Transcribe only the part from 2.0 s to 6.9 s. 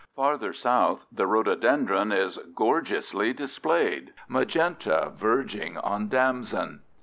is gorgeously displayed—magenta verging on damson.